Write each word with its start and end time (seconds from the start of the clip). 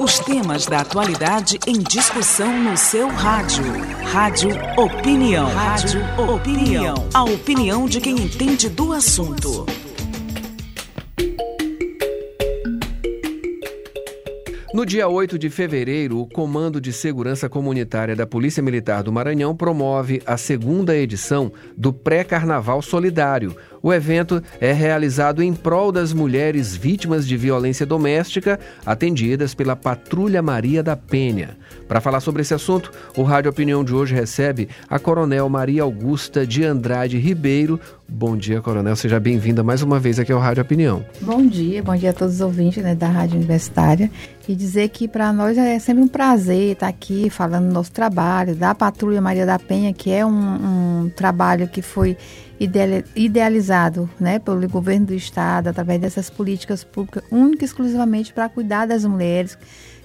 Os 0.00 0.18
temas 0.18 0.64
da 0.64 0.78
atualidade 0.78 1.58
em 1.66 1.78
discussão 1.78 2.58
no 2.58 2.74
seu 2.74 3.06
rádio. 3.06 3.62
Rádio 4.10 4.48
Opinião. 4.78 5.46
Rádio 5.50 6.00
Opinião. 6.18 6.94
A 7.12 7.22
opinião 7.22 7.84
de 7.84 8.00
quem 8.00 8.14
entende 8.14 8.70
do 8.70 8.94
assunto. 8.94 9.66
No 14.72 14.86
dia 14.86 15.06
8 15.06 15.38
de 15.38 15.50
fevereiro, 15.50 16.20
o 16.20 16.26
Comando 16.26 16.80
de 16.80 16.92
Segurança 16.92 17.48
Comunitária 17.50 18.16
da 18.16 18.26
Polícia 18.26 18.62
Militar 18.62 19.02
do 19.02 19.12
Maranhão 19.12 19.54
promove 19.54 20.22
a 20.24 20.38
segunda 20.38 20.96
edição 20.96 21.52
do 21.76 21.92
Pré-Carnaval 21.92 22.80
Solidário. 22.80 23.54
O 23.82 23.92
evento 23.92 24.42
é 24.60 24.72
realizado 24.72 25.42
em 25.42 25.54
prol 25.54 25.90
das 25.90 26.12
mulheres 26.12 26.76
vítimas 26.76 27.26
de 27.26 27.36
violência 27.36 27.86
doméstica 27.86 28.60
atendidas 28.84 29.54
pela 29.54 29.74
Patrulha 29.74 30.42
Maria 30.42 30.82
da 30.82 30.96
Penha. 30.96 31.56
Para 31.88 32.00
falar 32.00 32.20
sobre 32.20 32.42
esse 32.42 32.52
assunto, 32.52 32.92
o 33.16 33.22
Rádio 33.22 33.50
Opinião 33.50 33.82
de 33.82 33.94
hoje 33.94 34.14
recebe 34.14 34.68
a 34.88 34.98
Coronel 34.98 35.48
Maria 35.48 35.82
Augusta 35.82 36.46
de 36.46 36.62
Andrade 36.62 37.18
Ribeiro. 37.18 37.80
Bom 38.06 38.36
dia, 38.36 38.60
Coronel. 38.60 38.94
Seja 38.96 39.18
bem-vinda 39.18 39.62
mais 39.62 39.82
uma 39.82 39.98
vez 39.98 40.18
aqui 40.18 40.30
ao 40.30 40.40
Rádio 40.40 40.62
Opinião. 40.62 41.04
Bom 41.20 41.46
dia, 41.46 41.82
bom 41.82 41.96
dia 41.96 42.10
a 42.10 42.12
todos 42.12 42.34
os 42.34 42.40
ouvintes 42.40 42.82
né, 42.82 42.94
da 42.94 43.08
Rádio 43.08 43.36
Universitária. 43.36 44.10
E 44.46 44.54
dizer 44.54 44.88
que 44.88 45.06
para 45.06 45.32
nós 45.32 45.56
é 45.56 45.78
sempre 45.78 46.02
um 46.02 46.08
prazer 46.08 46.72
estar 46.72 46.88
aqui 46.88 47.30
falando 47.30 47.68
do 47.68 47.72
nosso 47.72 47.92
trabalho, 47.92 48.54
da 48.54 48.74
Patrulha 48.74 49.20
Maria 49.20 49.46
da 49.46 49.58
Penha, 49.58 49.92
que 49.92 50.10
é 50.10 50.26
um, 50.26 51.04
um 51.04 51.10
trabalho 51.14 51.68
que 51.68 51.80
foi 51.80 52.16
idealizado 53.16 54.08
né, 54.20 54.38
pelo 54.38 54.68
governo 54.68 55.06
do 55.06 55.14
Estado, 55.14 55.68
através 55.68 56.00
dessas 56.00 56.28
políticas 56.28 56.84
públicas, 56.84 57.24
única 57.30 57.64
e 57.64 57.66
exclusivamente 57.66 58.32
para 58.32 58.48
cuidar 58.48 58.86
das 58.86 59.04
mulheres 59.04 59.56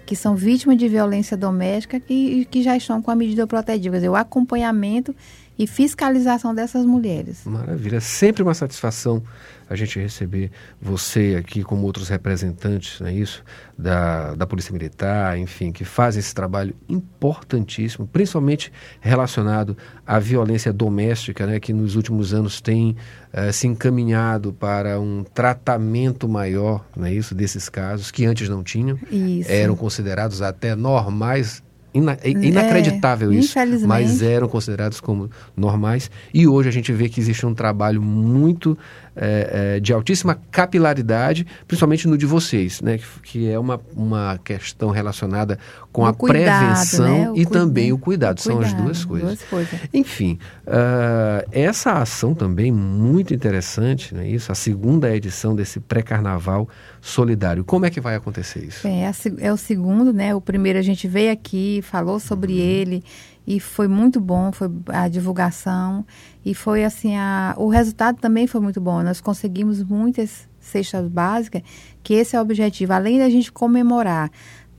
que 0.06 0.16
são 0.16 0.36
vítimas 0.36 0.78
de 0.78 0.88
violência 0.88 1.36
doméstica 1.36 2.02
e 2.08 2.46
que 2.46 2.62
já 2.62 2.78
estão 2.78 3.02
com 3.02 3.12
a 3.12 3.16
medida 3.16 3.46
protetiva, 3.48 3.94
quer 3.94 3.98
dizer, 3.98 4.10
o 4.10 4.16
acompanhamento 4.16 5.16
e 5.58 5.66
fiscalização 5.66 6.54
dessas 6.54 6.86
mulheres. 6.86 7.42
Maravilha, 7.46 8.00
sempre 8.02 8.44
uma 8.44 8.54
satisfação 8.54 9.24
a 9.70 9.76
gente 9.76 10.00
receber 10.00 10.52
você 10.80 11.36
aqui 11.40 11.64
como 11.64 11.86
outros 11.86 12.08
representantes, 12.10 13.00
não 13.00 13.08
é 13.08 13.14
isso, 13.14 13.44
da, 13.78 14.36
da 14.36 14.46
Polícia 14.46 14.72
Militar, 14.72 15.38
enfim, 15.38 15.72
que 15.72 15.84
fazem 15.84 16.20
esse 16.20 16.34
trabalho 16.36 16.76
importantíssimo, 16.88 18.08
principalmente 18.08 18.72
relacionado 19.00 19.76
à 20.06 20.20
violência 20.20 20.72
doméstica, 20.72 21.48
né, 21.48 21.60
que 21.60 21.74
nos 21.74 21.96
últimos 21.96 22.34
anos 22.34 22.62
tem 22.62 22.96
uh, 23.34 23.52
se 23.52 23.68
encaminhado 23.68 24.54
para 24.54 25.00
um 25.00 25.24
tratamento 25.24 26.28
maior, 26.30 26.86
não 26.96 27.06
é 27.06 27.14
isso, 27.14 27.34
desses 27.34 27.68
casos 27.68 28.12
que 28.12 28.26
antes 28.26 28.48
não 28.48 28.64
tinham, 28.64 29.00
isso. 29.12 29.52
eram 29.52 29.76
considerados 29.76 30.42
até 30.42 30.76
normais 30.76 31.64
ina 31.96 32.18
é 32.22 32.30
inacreditável 32.30 33.32
é, 33.32 33.36
isso, 33.36 33.58
mas 33.88 34.22
eram 34.22 34.48
considerados 34.48 35.00
como 35.00 35.30
normais. 35.56 36.12
E 36.34 36.46
hoje 36.46 36.70
a 36.70 36.72
gente 36.72 36.92
vê 36.92 37.08
que 37.08 37.20
existe 37.20 37.46
um 37.46 37.54
trabalho 37.54 38.02
muito 38.02 38.78
é, 39.16 39.76
é, 39.76 39.80
de 39.80 39.94
altíssima 39.94 40.38
capilaridade, 40.52 41.46
principalmente 41.68 42.08
no 42.08 42.18
de 42.18 42.26
vocês, 42.26 42.82
né? 42.82 42.98
Que, 42.98 43.06
que 43.24 43.50
é 43.50 43.58
uma, 43.58 43.80
uma 43.96 44.40
questão 44.44 44.90
relacionada 44.90 45.58
com 45.92 46.02
o 46.02 46.06
a 46.06 46.14
cuidado, 46.14 46.66
prevenção 46.66 47.34
né? 47.34 47.42
e 47.42 47.46
também 47.46 47.94
o 47.94 47.98
cuidado. 47.98 48.38
O 48.38 48.42
São 48.42 48.58
cuidado, 48.58 48.76
as 48.76 48.84
duas 48.84 49.06
coisas. 49.06 49.28
duas 49.28 49.44
coisas. 49.44 49.80
Enfim, 49.94 50.38
uh, 50.68 51.48
essa 51.52 51.94
ação 51.94 52.34
também 52.34 52.72
muito 52.72 53.34
interessante, 53.34 54.14
né? 54.14 54.28
Isso, 54.28 54.52
a 54.52 54.56
segunda 54.56 55.16
edição 55.16 55.56
desse 55.56 55.80
pré-carnaval 55.80 56.68
solidário. 57.00 57.64
Como 57.64 57.86
é 57.86 57.90
que 57.90 58.02
vai 58.02 58.16
acontecer 58.16 58.66
isso? 58.66 58.88
É, 58.88 59.12
é 59.40 59.54
o 59.54 59.58
segundo, 59.58 60.12
né? 60.12 60.36
O 60.36 60.42
primeiro 60.42 60.78
a 60.78 60.82
gente 60.82 61.08
veio 61.08 61.32
aqui, 61.32 61.82
falou 61.84 62.20
sobre 62.20 62.54
uhum. 62.54 62.60
ele 62.60 63.04
e 63.48 63.60
foi 63.60 63.88
muito 63.88 64.20
bom, 64.20 64.52
foi 64.52 64.70
a 64.88 65.08
divulgação 65.08 66.06
e 66.44 66.54
foi 66.54 66.84
assim, 66.84 67.16
a, 67.16 67.54
o 67.58 67.70
resultado 67.70 68.20
também 68.20 68.48
foi 68.48 68.60
muito 68.62 68.82
bom. 68.82 69.04
Nós 69.04 69.22
conseguimos 69.22 69.84
muitas 69.84 70.48
cestas 70.60 71.08
básicas, 71.08 71.62
que 72.02 72.14
esse 72.16 72.36
é 72.36 72.40
o 72.40 72.42
objetivo, 72.42 72.94
além 72.94 73.20
da 73.20 73.30
gente 73.30 73.52
comemorar 73.52 74.32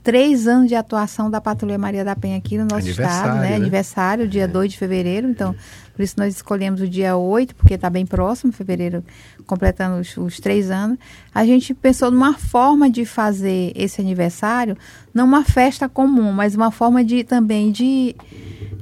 três 0.07 0.47
anos 0.47 0.69
de 0.69 0.75
atuação 0.75 1.29
da 1.29 1.41
Patrulha 1.41 1.77
Maria 1.77 2.05
da 2.05 2.15
Penha 2.15 2.37
aqui 2.37 2.57
no 2.57 2.63
nosso 2.63 2.87
estado, 2.87 3.41
né? 3.41 3.49
né? 3.49 3.55
Aniversário, 3.57 4.25
dia 4.25 4.45
é. 4.45 4.47
2 4.47 4.71
de 4.71 4.77
fevereiro, 4.77 5.27
então 5.27 5.53
por 5.93 6.01
isso 6.01 6.13
nós 6.15 6.33
escolhemos 6.33 6.79
o 6.79 6.87
dia 6.87 7.17
8, 7.17 7.53
porque 7.53 7.73
está 7.73 7.89
bem 7.89 8.05
próximo, 8.05 8.53
fevereiro, 8.53 9.03
completando 9.45 9.99
os, 9.99 10.15
os, 10.15 10.39
três 10.39 10.71
anos. 10.71 10.97
A 11.35 11.45
gente 11.45 11.73
pensou 11.73 12.09
numa 12.09 12.35
forma 12.35 12.89
de 12.89 13.03
fazer 13.03 13.73
esse 13.75 13.99
aniversário, 13.99 14.77
não 15.13 15.25
uma 15.25 15.43
festa 15.43 15.89
comum, 15.89 16.31
mas 16.31 16.55
uma 16.55 16.71
forma 16.71 17.03
de 17.03 17.25
também 17.25 17.69
de 17.69 18.15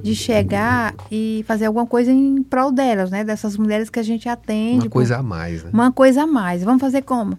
de 0.00 0.14
chegar 0.14 0.94
e 1.10 1.44
fazer 1.48 1.66
alguma 1.66 1.86
coisa 1.86 2.12
em 2.12 2.40
prol 2.40 2.70
delas, 2.70 3.10
né? 3.10 3.24
Dessas 3.24 3.56
mulheres 3.56 3.90
que 3.90 3.98
a 3.98 4.02
gente 4.04 4.28
atende. 4.28 4.84
Uma 4.84 4.90
coisa 4.90 5.16
a 5.16 5.22
mais, 5.24 5.64
né? 5.64 5.70
Uma 5.72 5.90
coisa 5.90 6.22
a 6.22 6.26
mais. 6.28 6.62
Vamos 6.62 6.80
fazer 6.80 7.02
como? 7.02 7.36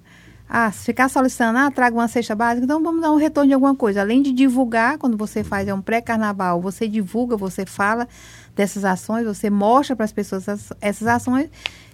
Ah, 0.49 0.71
se 0.71 0.85
ficar 0.85 1.09
solicitando, 1.09 1.59
ah, 1.59 1.69
traga 1.69 1.95
uma 1.95 2.07
cesta 2.07 2.33
básica, 2.33 2.63
então 2.63 2.81
vamos 2.81 3.01
dar 3.01 3.11
um 3.11 3.17
retorno 3.17 3.49
de 3.49 3.53
alguma 3.53 3.75
coisa. 3.75 4.01
Além 4.01 4.21
de 4.21 4.31
divulgar, 4.31 4.97
quando 4.97 5.17
você 5.17 5.43
faz 5.43 5.67
é 5.67 5.73
um 5.73 5.81
pré-carnaval, 5.81 6.61
você 6.61 6.87
divulga, 6.87 7.35
você 7.35 7.65
fala 7.65 8.07
dessas 8.55 8.85
ações, 8.85 9.25
você 9.25 9.49
mostra 9.49 9.95
para 9.95 10.05
as 10.05 10.11
pessoas 10.11 10.45
essas, 10.81 11.07
ações. 11.07 11.49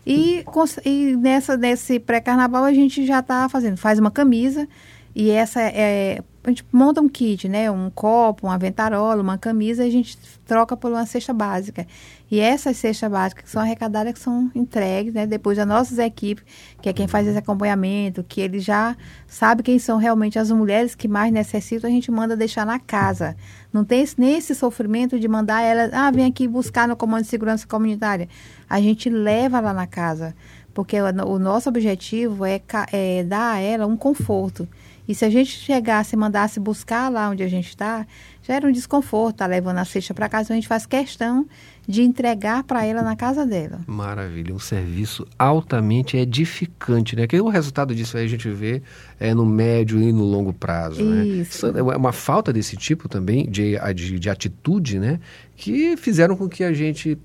E, 0.06 0.46
e 0.86 1.16
nessa, 1.16 1.58
nesse 1.58 2.00
pré-carnaval 2.00 2.64
a 2.64 2.74
gente 2.74 3.06
já 3.06 3.20
está 3.20 3.50
fazendo, 3.50 3.78
faz 3.78 3.98
uma 3.98 4.12
camisa, 4.12 4.68
e 5.16 5.30
essa 5.30 5.62
é, 5.62 6.24
a 6.44 6.50
gente 6.50 6.66
monta 6.74 7.00
um 7.00 7.08
kit, 7.08 7.48
né? 7.48 7.72
Um 7.72 7.90
copo, 7.90 8.48
uma 8.48 8.58
ventarola, 8.58 9.22
uma 9.22 9.38
camisa, 9.38 9.86
e 9.86 9.88
a 9.88 9.92
gente 9.92 10.18
troca 10.46 10.76
por 10.76 10.92
uma 10.92 11.06
cesta 11.06 11.32
básica. 11.32 11.88
E 12.30 12.40
essas 12.40 12.76
cestas 12.78 13.10
básicas 13.10 13.46
que 13.46 13.50
são 13.50 13.62
arrecadadas, 13.62 14.14
que 14.14 14.20
são 14.20 14.52
entregues, 14.54 15.14
né? 15.14 15.26
Depois 15.26 15.56
das 15.56 15.66
nossas 15.66 16.00
equipes, 16.00 16.44
que 16.82 16.90
é 16.90 16.94
quem 16.94 17.08
faz 17.08 17.28
esse 17.28 17.38
acompanhamento, 17.38 18.24
que 18.24 18.42
ele 18.42 18.60
já 18.60 18.98
sabe 19.26 19.64
quem 19.64 19.80
são 19.80 19.98
realmente 19.98 20.38
as 20.38 20.52
mulheres 20.52 20.96
que 20.96 21.08
mais 21.08 21.32
necessitam, 21.32 21.90
a 21.90 21.94
gente 21.94 22.12
manda 22.12 22.36
deixar 22.36 22.66
na 22.66 22.80
casa. 22.80 23.38
Não 23.72 23.86
tem 23.86 24.02
esse, 24.02 24.20
nem 24.20 24.36
esse 24.38 24.54
sofrimento 24.54 25.18
de 25.18 25.28
mandar 25.30 25.62
ela, 25.62 25.90
ah, 25.94 26.12
vem 26.12 26.26
aqui 26.26 26.46
buscar 26.46 26.88
no 26.88 26.96
Comando 26.98 27.22
de 27.22 27.30
Segurança 27.30 27.66
Comunitária. 27.66 28.28
A 28.70 28.82
gente 28.82 29.10
leva 29.10 29.62
lá 29.62 29.72
na 29.72 29.88
casa, 29.88 30.36
porque 30.74 31.00
o, 31.00 31.40
nosso 31.40 31.70
objetivo 31.70 32.44
é, 32.44 32.60
é 32.92 33.24
dar 33.24 33.54
a 33.54 33.60
ela 33.60 33.88
um 33.88 33.96
conforto. 33.96 34.68
E 35.08 35.14
se 35.14 35.26
a 35.26 35.30
gente 35.30 35.52
chegasse 35.52 36.16
e 36.16 36.20
mandasse 36.20 36.60
buscar 36.60 37.10
lá 37.10 37.30
onde 37.30 37.44
a 37.44 37.48
gente 37.48 37.68
está, 37.68 38.06
já 38.42 38.54
era 38.56 38.68
um 38.68 38.72
desconforto, 38.72 39.38
tá 39.38 39.46
levando 39.46 39.78
a 39.78 39.86
cesta 39.86 40.14
para 40.14 40.30
casa, 40.30 40.46
então 40.46 40.56
a 40.56 40.60
gente 40.60 40.68
faz 40.68 40.86
questão 40.86 41.46
de 41.86 42.02
entregar 42.02 42.64
para 42.64 42.86
ela 42.86 43.02
na 43.02 43.16
casa 43.16 43.46
dela. 43.46 43.82
Maravilha, 43.86 44.54
um 44.54 44.60
serviço 44.60 45.28
altamente 45.38 46.16
edificante, 46.16 47.16
né? 47.16 47.28
Que 47.28 47.40
o 47.42 47.50
resultado 47.50 47.94
disso 47.94 48.18
aí 48.18 48.24
a 48.24 48.28
gente 48.28 48.50
vê 48.50 48.82
é 49.20 49.34
no 49.34 49.46
médio 49.46 50.02
e 50.02 50.14
no 50.14 50.24
longo 50.24 50.54
prazo, 50.54 51.04
né? 51.04 51.26
Isso. 51.26 51.72
né? 51.72 51.80
É 51.80 51.84
uma 51.84 52.14
falta 52.14 52.54
desse 52.54 52.78
tipo 52.78 53.10
também 53.10 53.50
de, 53.50 53.78
de, 53.94 54.20
de 54.20 54.30
atitude, 54.30 55.00
né? 55.00 55.20
Que 55.58 55.98
fizeram 55.98 56.38
com 56.38 56.48
que 56.48 56.64
a 56.64 56.72
gente 56.72 57.18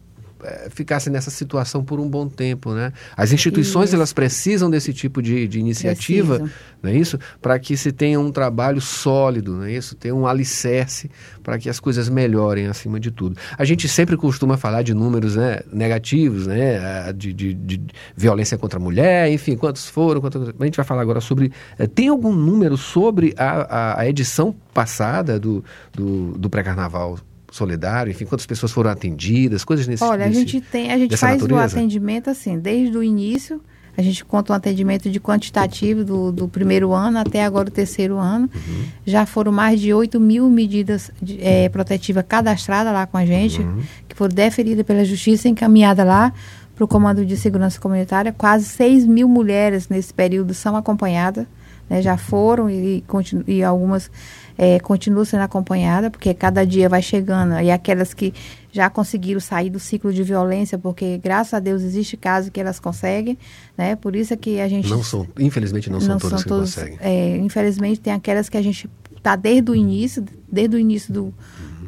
ficasse 0.71 1.11
nessa 1.11 1.31
situação 1.31 1.83
por 1.85 1.99
um 1.99 2.09
bom 2.09 2.29
tempo, 2.29 2.73
né? 2.73 2.93
As 3.17 3.33
instituições 3.33 3.89
isso. 3.89 3.97
elas 3.97 4.13
precisam 4.13 4.71
desse 4.71 4.93
tipo 4.93 5.21
de, 5.21 5.49
de 5.49 5.59
iniciativa, 5.59 6.39
Preciso. 6.39 6.59
não 6.83 6.91
é 6.91 6.95
isso? 6.95 7.19
Para 7.41 7.59
que 7.59 7.77
se 7.77 7.93
tenha 7.93 8.19
um 8.21 8.31
trabalho 8.31 8.81
sólido, 8.81 9.55
não 9.55 9.65
é 9.65 9.73
isso? 9.73 9.95
Tenha 9.97 10.15
um 10.15 10.27
alicerce 10.27 11.11
para 11.43 11.59
que 11.59 11.69
as 11.69 11.81
coisas 11.81 12.09
melhorem 12.09 12.67
acima 12.67 13.01
de 13.01 13.11
tudo. 13.11 13.37
A 13.57 13.65
gente 13.65 13.89
sempre 13.89 14.17
costuma 14.17 14.57
falar 14.57 14.83
de 14.83 14.95
números 14.95 15.37
né, 15.37 15.61
negativos, 15.73 16.47
né? 16.47 17.13
De, 17.13 17.33
de, 17.33 17.55
de 17.55 17.81
violência 18.17 18.57
contra 18.57 18.79
a 18.79 18.83
mulher, 18.83 19.31
enfim, 19.31 19.57
quantos 19.57 19.87
foram, 19.89 20.21
quantos... 20.21 20.49
a 20.59 20.65
gente 20.65 20.77
vai 20.77 20.85
falar 20.85 21.03
agora 21.03 21.21
sobre. 21.21 21.53
É, 21.79 21.87
tem 21.87 22.09
algum 22.09 22.33
número 22.33 22.77
sobre 22.77 23.35
a, 23.37 23.51
a, 23.51 24.01
a 24.01 24.09
edição 24.09 24.55
passada 24.73 25.39
do, 25.39 25.65
do, 25.93 26.39
do 26.39 26.49
pré-carnaval 26.49 27.19
solidário, 27.51 28.11
enfim, 28.11 28.25
quantas 28.25 28.47
pessoas 28.47 28.73
foram 28.73 28.91
atendidas, 28.91 29.65
coisas 29.65 29.87
nesse 29.87 30.05
Olha, 30.05 30.25
a 30.25 30.31
gente 30.31 30.61
tem, 30.61 30.93
a 30.93 30.99
gente 30.99 31.17
faz 31.17 31.41
natureza? 31.41 31.77
o 31.77 31.79
atendimento 31.79 32.31
assim, 32.31 32.59
desde 32.59 32.97
o 32.97 33.03
início, 33.03 33.61
a 33.99 34.03
gente 34.03 34.25
conta 34.25 34.53
um 34.53 34.57
atendimento 34.57 35.11
de 35.11 35.19
quantitativo 35.19 36.05
do, 36.05 36.31
do 36.31 36.47
primeiro 36.47 36.93
ano 36.93 37.19
até 37.19 37.45
agora 37.45 37.69
o 37.69 37.71
terceiro 37.71 38.17
ano. 38.17 38.49
Uhum. 38.55 38.85
Já 39.05 39.27
foram 39.27 39.51
mais 39.51 39.81
de 39.81 39.93
8 39.93 40.21
mil 40.21 40.49
medidas 40.49 41.11
de, 41.21 41.43
é, 41.43 41.69
protetivas 41.69 42.25
cadastradas 42.29 42.93
lá 42.93 43.09
com 43.09 43.17
a 43.17 43.27
gente, 43.27 43.61
uhum. 43.61 43.83
que 44.07 44.15
foram 44.15 44.33
deferidas 44.33 44.87
pela 44.87 45.05
justiça 45.05 45.49
e 45.49 45.51
encaminhadas 45.51 46.07
lá 46.07 46.33
para 46.77 46.85
o 46.85 46.87
Comando 46.87 47.27
de 47.27 47.37
Segurança 47.37 47.81
Comunitária. 47.81 48.33
Quase 48.33 48.67
6 48.67 49.05
mil 49.05 49.29
mulheres 49.29 49.89
nesse 49.89 50.15
período 50.15 50.55
são 50.55 50.77
acompanhadas, 50.77 51.45
né, 51.89 52.03
já 52.03 52.17
foram 52.17 52.69
e, 52.69 53.05
e 53.47 53.63
algumas 53.63 54.11
é, 54.57 54.81
continua 54.81 55.25
sendo 55.25 55.43
acompanhada, 55.43 56.11
porque 56.11 56.35
cada 56.35 56.67
dia 56.67 56.89
vai 56.89 57.01
chegando, 57.01 57.61
e 57.61 57.71
aquelas 57.71 58.13
que 58.13 58.35
já 58.73 58.91
conseguiram 58.91 59.41
sair 59.41 59.71
do 59.71 59.79
ciclo 59.79 60.13
de 60.13 60.23
violência, 60.23 60.77
porque 60.77 61.19
graças 61.19 61.55
a 61.55 61.61
Deus 61.61 61.83
existe 61.83 62.17
casos 62.17 62.51
que 62.51 62.61
elas 62.61 62.79
conseguem, 62.81 63.39
né? 63.77 63.97
Por 63.97 64.15
isso 64.17 64.35
é 64.35 64.37
que 64.37 64.61
a 64.61 64.69
gente 64.69 64.89
não 64.89 65.03
são, 65.03 65.27
infelizmente 65.39 65.89
não 65.89 66.01
são 66.01 66.11
não 66.11 66.19
todas 66.19 66.41
são 66.41 66.43
que 66.43 66.49
todos, 66.49 66.75
conseguem. 66.75 66.99
É, 67.01 67.37
infelizmente 67.39 68.01
tem 68.01 68.13
aquelas 68.13 68.49
que 68.49 68.57
a 68.57 68.63
gente 68.63 68.91
está 69.17 69.37
desde 69.37 69.71
o 69.71 69.75
início, 69.75 70.25
desde 70.51 70.77
o 70.77 70.79
início 70.79 71.13
do. 71.13 71.35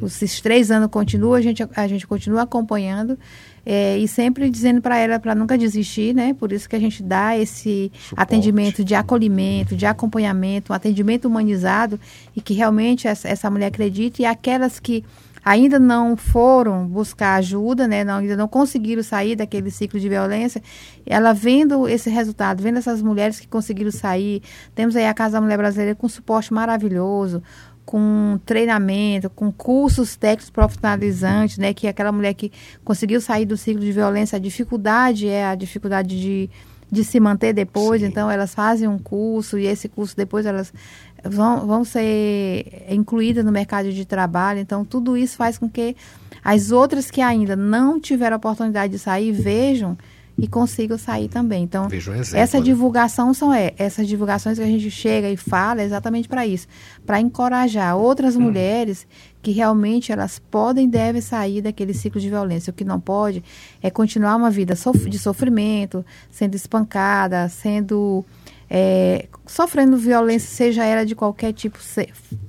Esses 0.05 0.41
três 0.41 0.71
anos 0.71 0.89
continua, 0.89 1.37
a 1.37 1.41
gente, 1.41 1.67
a 1.75 1.87
gente 1.87 2.07
continua 2.07 2.43
acompanhando 2.43 3.17
é, 3.65 3.97
e 3.97 4.07
sempre 4.07 4.49
dizendo 4.49 4.81
para 4.81 4.97
ela 4.97 5.19
para 5.19 5.35
nunca 5.35 5.57
desistir, 5.57 6.13
né? 6.13 6.33
Por 6.33 6.51
isso 6.51 6.67
que 6.67 6.75
a 6.75 6.79
gente 6.79 7.03
dá 7.03 7.37
esse 7.37 7.91
Suporte. 7.93 8.21
atendimento 8.21 8.83
de 8.83 8.95
acolhimento, 8.95 9.75
de 9.75 9.85
acompanhamento, 9.85 10.73
um 10.73 10.75
atendimento 10.75 11.25
humanizado 11.27 11.99
e 12.35 12.41
que 12.41 12.53
realmente 12.53 13.07
essa, 13.07 13.27
essa 13.27 13.49
mulher 13.49 13.67
acredite 13.67 14.23
e 14.23 14.25
aquelas 14.25 14.79
que 14.79 15.03
ainda 15.43 15.79
não 15.79 16.15
foram 16.15 16.87
buscar 16.87 17.35
ajuda, 17.35 17.87
né, 17.87 18.03
não, 18.03 18.17
ainda 18.17 18.37
não 18.37 18.47
conseguiram 18.47 19.01
sair 19.01 19.35
daquele 19.35 19.71
ciclo 19.71 19.99
de 19.99 20.07
violência, 20.07 20.61
ela 21.05 21.33
vendo 21.33 21.87
esse 21.87 22.09
resultado, 22.09 22.61
vendo 22.61 22.77
essas 22.77 23.01
mulheres 23.01 23.39
que 23.39 23.47
conseguiram 23.47 23.91
sair, 23.91 24.41
temos 24.75 24.95
aí 24.95 25.07
a 25.07 25.13
Casa 25.13 25.33
da 25.33 25.41
Mulher 25.41 25.57
Brasileira 25.57 25.95
com 25.95 26.07
suporte 26.07 26.53
maravilhoso, 26.53 27.41
com 27.91 28.39
treinamento, 28.45 29.29
com 29.29 29.51
cursos 29.51 30.15
técnicos 30.15 30.49
profissionalizantes, 30.49 31.57
né, 31.57 31.73
que 31.73 31.87
é 31.87 31.89
aquela 31.89 32.09
mulher 32.09 32.33
que 32.33 32.49
conseguiu 32.85 33.19
sair 33.19 33.45
do 33.45 33.57
ciclo 33.57 33.81
de 33.81 33.91
violência, 33.91 34.37
a 34.37 34.39
dificuldade 34.39 35.27
é 35.27 35.45
a 35.45 35.55
dificuldade 35.55 36.17
de 36.17 36.49
de 36.93 37.05
se 37.05 37.21
manter 37.21 37.53
depois, 37.53 38.01
Sim. 38.01 38.07
então 38.07 38.29
elas 38.29 38.53
fazem 38.53 38.85
um 38.85 38.99
curso 38.99 39.57
e 39.57 39.65
esse 39.65 39.87
curso 39.87 40.13
depois 40.13 40.45
elas 40.45 40.73
vão, 41.23 41.65
vão 41.65 41.85
ser 41.85 42.85
incluídas 42.89 43.45
no 43.45 43.51
mercado 43.51 43.93
de 43.93 44.03
trabalho. 44.03 44.59
Então, 44.59 44.83
tudo 44.83 45.15
isso 45.15 45.37
faz 45.37 45.57
com 45.57 45.69
que 45.69 45.95
as 46.43 46.69
outras 46.69 47.09
que 47.09 47.21
ainda 47.21 47.55
não 47.55 47.97
tiveram 47.97 48.35
a 48.35 48.37
oportunidade 48.37 48.91
de 48.91 48.99
sair 48.99 49.31
vejam 49.31 49.97
e 50.37 50.47
consigam 50.47 50.97
sair 50.97 51.27
também. 51.27 51.63
Então, 51.63 51.87
exemplo, 51.91 52.37
essa 52.37 52.57
né? 52.57 52.63
divulgação 52.63 53.33
são 53.33 53.53
é, 53.53 53.73
essas 53.77 54.07
divulgações 54.07 54.57
que 54.57 54.63
a 54.63 54.67
gente 54.67 54.89
chega 54.89 55.29
e 55.29 55.37
fala 55.37 55.81
é 55.81 55.85
exatamente 55.85 56.27
para 56.27 56.45
isso, 56.45 56.67
para 57.05 57.19
encorajar 57.19 57.95
outras 57.95 58.35
hum. 58.35 58.41
mulheres 58.41 59.05
que 59.41 59.51
realmente 59.51 60.11
elas 60.11 60.39
podem 60.39 60.85
e 60.85 60.89
devem 60.89 61.21
sair 61.21 61.61
daquele 61.61 61.93
ciclo 61.93 62.21
de 62.21 62.29
violência. 62.29 62.71
O 62.71 62.73
que 62.73 62.83
não 62.83 62.99
pode 62.99 63.43
é 63.81 63.89
continuar 63.89 64.35
uma 64.35 64.49
vida 64.49 64.75
de 65.09 65.19
sofrimento, 65.19 66.05
sendo 66.29 66.55
espancada, 66.55 67.49
sendo 67.49 68.23
é, 68.73 69.27
sofrendo 69.45 69.97
violência, 69.97 70.47
seja 70.47 70.85
ela 70.85 71.05
de 71.05 71.13
qualquer 71.13 71.51
tipo 71.51 71.77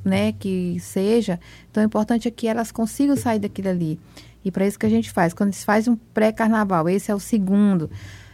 né, 0.05 0.33
que 0.33 0.79
seja. 0.79 1.41
Então, 1.69 1.83
o 1.83 1.87
importante 1.87 2.29
é 2.29 2.31
que 2.31 2.47
elas 2.47 2.71
consigam 2.71 3.17
sair 3.17 3.41
daquilo 3.41 3.71
ali. 3.71 3.99
E 4.45 4.51
para 4.51 4.67
isso 4.67 4.79
que 4.79 4.87
a 4.87 4.91
gente 4.91 5.11
faz. 5.11 5.33
Quando 5.33 5.53
se 5.53 5.65
faz 5.65 5.87
um 5.89 5.97
pré-carnaval, 5.97 6.89
esse 6.89 7.11
é 7.11 7.15
o 7.15 7.21
segundo, 7.21 7.91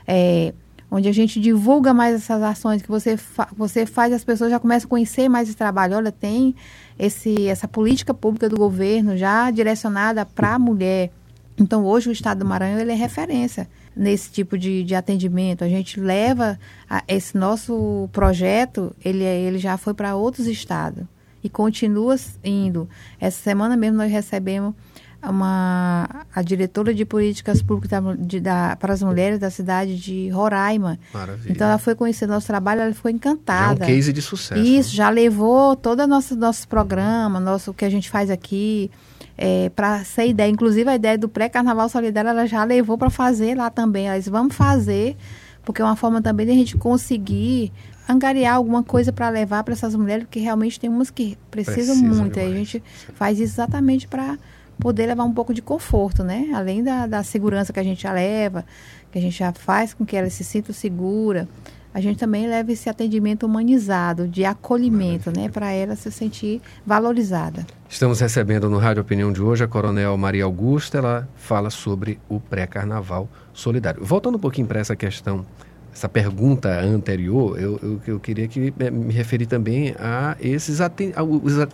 é, 0.06 0.54
onde 0.90 1.08
a 1.08 1.12
gente 1.12 1.40
divulga 1.40 1.92
mais 1.92 2.14
essas 2.14 2.42
ações, 2.42 2.82
que 2.82 2.88
você, 2.88 3.16
fa 3.16 3.48
você 3.56 3.84
faz, 3.84 4.12
as 4.12 4.24
pessoas 4.24 4.50
já 4.50 4.58
começam 4.58 4.86
a 4.86 4.90
conhecer 4.90 5.28
mais 5.28 5.48
esse 5.48 5.56
trabalho. 5.56 5.96
Olha, 5.96 6.10
tem 6.10 6.54
esse, 6.98 7.46
essa 7.48 7.68
política 7.68 8.14
pública 8.14 8.48
do 8.48 8.56
governo 8.56 9.16
já 9.16 9.50
direcionada 9.50 10.24
para 10.24 10.54
a 10.54 10.58
mulher. 10.58 11.10
Então, 11.58 11.84
hoje 11.84 12.08
o 12.08 12.12
Estado 12.12 12.38
do 12.38 12.46
Maranhão 12.46 12.78
ele 12.78 12.92
é 12.92 12.94
referência 12.94 13.68
nesse 13.94 14.30
tipo 14.30 14.56
de, 14.56 14.84
de 14.84 14.94
atendimento. 14.94 15.64
A 15.64 15.68
gente 15.68 16.00
leva 16.00 16.58
a, 16.88 17.02
esse 17.08 17.36
nosso 17.36 18.08
projeto, 18.12 18.94
ele, 19.04 19.24
é, 19.24 19.40
ele 19.40 19.58
já 19.58 19.76
foi 19.76 19.92
para 19.92 20.14
outros 20.14 20.46
estados 20.46 21.04
e 21.42 21.48
continua 21.48 22.16
indo. 22.44 22.88
Essa 23.20 23.42
semana 23.42 23.76
mesmo 23.76 23.96
nós 23.96 24.10
recebemos 24.10 24.74
uma, 25.22 26.08
a 26.34 26.42
diretora 26.42 26.94
de 26.94 27.04
políticas 27.04 27.60
públicas 27.60 27.90
da, 27.90 28.14
de, 28.14 28.40
da, 28.40 28.76
para 28.76 28.92
as 28.92 29.02
mulheres 29.02 29.38
da 29.38 29.50
cidade 29.50 29.96
de 29.96 30.28
Roraima. 30.28 30.98
Maravilha. 31.12 31.52
Então 31.52 31.66
ela 31.66 31.78
foi 31.78 31.94
conhecer 31.94 32.26
nosso 32.26 32.46
trabalho, 32.46 32.82
ela 32.82 32.94
ficou 32.94 33.10
encantada. 33.10 33.84
Já 33.84 33.84
é 33.84 33.92
um 33.92 33.96
case 33.96 34.12
de 34.12 34.22
sucesso. 34.22 34.60
Isso, 34.60 34.90
né? 34.90 34.96
já 34.96 35.10
levou 35.10 35.74
todo 35.74 36.00
o 36.00 36.06
nosso, 36.06 36.36
nosso 36.36 36.68
programa, 36.68 37.40
nosso, 37.40 37.72
o 37.72 37.74
que 37.74 37.84
a 37.84 37.90
gente 37.90 38.08
faz 38.08 38.30
aqui 38.30 38.90
é, 39.36 39.70
para 39.70 40.04
ser 40.04 40.28
ideia. 40.28 40.50
Inclusive, 40.50 40.88
a 40.88 40.94
ideia 40.94 41.18
do 41.18 41.28
pré-carnaval 41.28 41.88
solidário 41.88 42.30
ela 42.30 42.46
já 42.46 42.62
levou 42.64 42.96
para 42.96 43.10
fazer 43.10 43.56
lá 43.56 43.70
também. 43.70 44.08
Elas 44.08 44.28
vamos 44.28 44.54
fazer, 44.54 45.16
porque 45.64 45.82
é 45.82 45.84
uma 45.84 45.96
forma 45.96 46.22
também 46.22 46.46
de 46.46 46.52
a 46.52 46.56
gente 46.56 46.76
conseguir 46.76 47.72
angariar 48.08 48.54
alguma 48.54 48.82
coisa 48.82 49.12
para 49.12 49.28
levar 49.28 49.62
para 49.64 49.74
essas 49.74 49.94
mulheres, 49.94 50.24
porque 50.24 50.40
realmente 50.40 50.80
tem 50.80 50.88
umas 50.88 51.10
que 51.10 51.36
precisam 51.50 51.94
Precisa 51.96 52.22
muito. 52.22 52.38
Aí 52.38 52.52
a 52.52 52.56
gente 52.56 52.82
faz 53.14 53.38
isso 53.38 53.54
exatamente 53.54 54.08
para 54.08 54.38
poder 54.78 55.06
levar 55.06 55.24
um 55.24 55.32
pouco 55.32 55.52
de 55.52 55.62
conforto, 55.62 56.22
né? 56.22 56.50
Além 56.54 56.82
da, 56.82 57.06
da 57.06 57.22
segurança 57.22 57.72
que 57.72 57.80
a 57.80 57.84
gente 57.84 58.02
já 58.02 58.12
leva, 58.12 58.64
que 59.10 59.18
a 59.18 59.20
gente 59.20 59.38
já 59.38 59.52
faz 59.52 59.94
com 59.94 60.04
que 60.04 60.16
elas 60.16 60.32
se 60.32 60.44
sintam 60.44 60.74
seguras 60.74 61.46
a 61.92 62.00
gente 62.00 62.18
também 62.18 62.46
leva 62.46 62.70
esse 62.70 62.88
atendimento 62.88 63.44
humanizado, 63.44 64.28
de 64.28 64.44
acolhimento, 64.44 65.32
né, 65.36 65.48
para 65.48 65.72
ela 65.72 65.96
se 65.96 66.12
sentir 66.12 66.60
valorizada. 66.86 67.66
Estamos 67.88 68.20
recebendo 68.20 68.68
no 68.68 68.78
Rádio 68.78 69.02
Opinião 69.02 69.32
de 69.32 69.42
hoje 69.42 69.64
a 69.64 69.68
Coronel 69.68 70.16
Maria 70.16 70.44
Augusta, 70.44 70.98
ela 70.98 71.28
fala 71.34 71.70
sobre 71.70 72.20
o 72.28 72.38
pré-carnaval 72.38 73.28
solidário. 73.52 74.04
Voltando 74.04 74.36
um 74.36 74.40
pouquinho 74.40 74.66
para 74.66 74.78
essa 74.78 74.94
questão, 74.94 75.46
essa 75.92 76.08
pergunta 76.08 76.68
anterior, 76.80 77.58
eu, 77.60 77.78
eu, 77.82 78.00
eu, 78.06 78.20
queria 78.20 78.46
que 78.46 78.72
me 78.90 79.12
referir 79.12 79.46
também 79.46 79.94
a 79.98 80.36
esses 80.40 80.78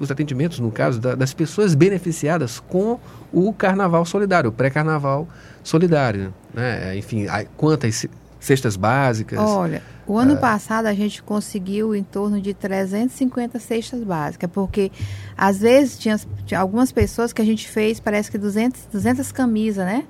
os 0.01 0.11
atendimentos, 0.11 0.59
no 0.61 0.71
caso, 0.71 1.01
da, 1.01 1.15
das 1.15 1.35
pessoas 1.35 1.75
beneficiadas 1.75 2.59
com 2.59 2.99
o 3.33 3.53
carnaval 3.53 4.05
solidário, 4.05 4.51
o 4.51 4.53
pré-carnaval 4.53 5.29
solidário. 5.63 6.33
Né? 6.55 6.97
Enfim, 6.97 7.27
quantas 7.57 8.07
cestas 8.41 8.77
básicas? 8.77 9.39
Olha, 9.39 9.83
o 10.07 10.19
ano 10.19 10.35
uh, 10.35 10.39
passado 10.39 10.87
a 10.87 10.93
gente 10.93 11.23
conseguiu 11.23 11.95
em 11.95 12.03
torno 12.03 12.41
de 12.41 12.53
350 12.53 13.59
cestas 13.59 14.03
básicas, 14.03 14.51
porque 14.53 14.93
às 15.37 15.59
vezes 15.59 15.99
tinha, 15.99 16.21
tinha, 16.45 16.61
algumas 16.61 16.93
pessoas 16.93 17.33
que 17.33 17.41
a 17.41 17.45
gente 17.45 17.69
fez, 17.69 17.99
parece 18.01 18.31
que 18.31 18.39
200, 18.39 18.89
200 18.93 19.33
camisas, 19.33 19.85
né? 19.85 20.05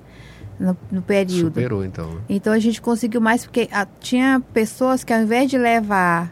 No, 0.59 0.77
no 0.91 1.01
período. 1.01 1.47
Superou, 1.47 1.83
então. 1.83 2.15
Né? 2.15 2.21
Então 2.29 2.53
a 2.53 2.59
gente 2.59 2.81
conseguiu 2.81 3.19
mais, 3.19 3.43
porque 3.43 3.67
a, 3.71 3.85
tinha 3.99 4.41
pessoas 4.53 5.03
que 5.03 5.11
ao 5.11 5.21
invés 5.21 5.49
de 5.49 5.57
levar, 5.57 6.31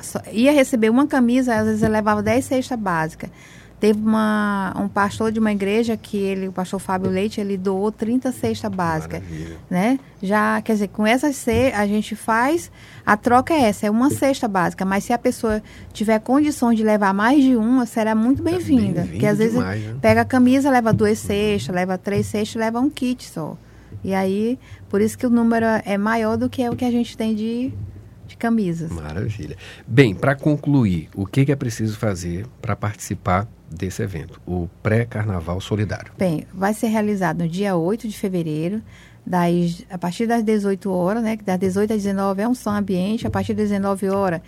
só, 0.00 0.20
ia 0.32 0.52
receber 0.52 0.90
uma 0.90 1.06
camisa, 1.06 1.54
às 1.54 1.66
vezes 1.66 1.88
levava 1.88 2.22
10 2.22 2.44
cestas 2.44 2.78
básicas. 2.78 3.30
Teve 3.80 3.98
uma, 3.98 4.74
um 4.76 4.88
pastor 4.88 5.32
de 5.32 5.40
uma 5.40 5.50
igreja 5.50 5.96
que 5.96 6.18
ele, 6.18 6.48
o 6.48 6.52
pastor 6.52 6.78
Fábio 6.78 7.10
Leite, 7.10 7.40
ele 7.40 7.56
doou 7.56 7.90
30 7.90 8.30
cestas 8.30 8.70
básicas, 8.70 9.22
né? 9.70 9.98
Já, 10.22 10.60
quer 10.60 10.74
dizer, 10.74 10.88
com 10.88 11.06
essas 11.06 11.34
cestas 11.36 11.80
a 11.80 11.86
gente 11.86 12.14
faz, 12.14 12.70
a 13.06 13.16
troca 13.16 13.54
é 13.54 13.62
essa, 13.62 13.86
é 13.86 13.90
uma 13.90 14.10
cesta 14.10 14.46
básica, 14.46 14.84
mas 14.84 15.04
se 15.04 15.14
a 15.14 15.18
pessoa 15.18 15.62
tiver 15.94 16.18
condições 16.20 16.76
de 16.76 16.84
levar 16.84 17.14
mais 17.14 17.42
de 17.42 17.56
uma, 17.56 17.86
será 17.86 18.14
muito 18.14 18.42
bem-vinda. 18.42 19.00
Bem 19.00 19.12
porque 19.12 19.26
às 19.26 19.38
vezes 19.38 19.54
demais, 19.54 19.82
né? 19.82 19.96
pega 20.02 20.20
a 20.20 20.24
camisa, 20.26 20.70
leva 20.70 20.92
duas 20.92 21.18
cestas, 21.18 21.74
leva 21.74 21.96
três 21.96 22.26
cestas, 22.26 22.60
leva 22.60 22.80
um 22.80 22.90
kit 22.90 23.26
só. 23.26 23.56
E 24.04 24.12
aí, 24.12 24.58
por 24.90 25.00
isso 25.00 25.16
que 25.16 25.26
o 25.26 25.30
número 25.30 25.64
é 25.84 25.96
maior 25.96 26.36
do 26.36 26.50
que 26.50 26.62
é 26.62 26.70
o 26.70 26.76
que 26.76 26.84
a 26.84 26.90
gente 26.90 27.16
tem 27.16 27.34
de 27.34 27.72
de 28.30 28.36
camisas. 28.36 28.90
Maravilha. 28.90 29.56
Bem, 29.86 30.14
para 30.14 30.34
concluir, 30.34 31.08
o 31.14 31.26
que, 31.26 31.50
é 31.50 31.56
preciso 31.56 31.98
fazer 31.98 32.46
para 32.62 32.74
participar 32.74 33.48
desse 33.70 34.02
evento, 34.02 34.40
o 34.46 34.68
pré-carnaval 34.82 35.60
solidário? 35.60 36.12
Bem, 36.16 36.46
vai 36.52 36.72
ser 36.72 36.88
realizado 36.88 37.42
no 37.42 37.48
dia 37.48 37.76
8 37.76 38.08
de 38.08 38.16
fevereiro, 38.16 38.82
das, 39.26 39.84
a 39.90 39.98
partir 39.98 40.26
das 40.26 40.42
18 40.42 40.90
horas, 40.90 41.22
né? 41.22 41.36
Das 41.44 41.58
18 41.58 41.92
às 41.92 42.02
19 42.02 42.42
é 42.42 42.48
um 42.48 42.54
som 42.54 42.70
ambiente, 42.70 43.26
a 43.26 43.30
partir 43.30 43.54
das 43.54 43.68
19 43.68 44.08
horas 44.08 44.40